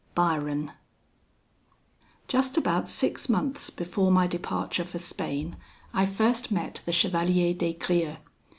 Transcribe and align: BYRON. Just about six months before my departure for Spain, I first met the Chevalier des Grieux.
BYRON. 0.15 0.71
Just 2.27 2.57
about 2.57 2.87
six 2.87 3.29
months 3.29 3.69
before 3.69 4.09
my 4.09 4.25
departure 4.25 4.83
for 4.83 4.97
Spain, 4.97 5.55
I 5.93 6.07
first 6.07 6.49
met 6.49 6.81
the 6.87 6.91
Chevalier 6.91 7.53
des 7.53 7.73
Grieux. 7.73 8.17